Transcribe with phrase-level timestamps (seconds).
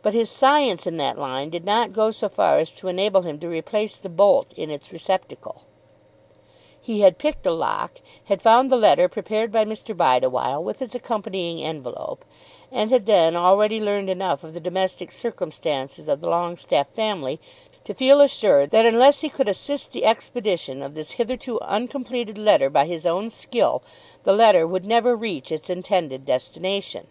[0.00, 3.38] But his science in that line did not go so far as to enable him
[3.40, 5.60] to replace the bolt in its receptacle.
[6.80, 9.94] He had picked a lock, had found the letter prepared by Mr.
[9.94, 12.24] Bideawhile with its accompanying envelope,
[12.72, 17.38] and had then already learned enough of the domestic circumstances of the Longestaffe family
[17.84, 22.70] to feel assured that unless he could assist the expedition of this hitherto uncompleted letter
[22.70, 23.82] by his own skill,
[24.24, 27.06] the letter would never reach its intended destination.